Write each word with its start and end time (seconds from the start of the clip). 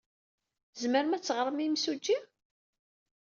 Tzemrem 0.73 1.13
ad 1.15 1.21
d-teɣrem 1.21 1.59
i 1.59 1.63
yemsujji? 1.65 2.17